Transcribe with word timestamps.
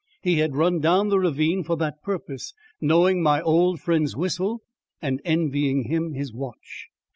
He 0.23 0.39
had 0.39 0.55
run 0.55 0.79
down 0.79 1.09
the 1.09 1.19
ravine 1.19 1.61
for 1.63 1.77
that 1.77 2.01
purpose, 2.01 2.55
knowing 2.81 3.21
my 3.21 3.39
old 3.39 3.79
friend's 3.79 4.15
whistle 4.17 4.63
and 4.99 5.21
envying 5.23 5.83
him 5.89 6.13
his 6.15 6.33
watch. 6.33 6.87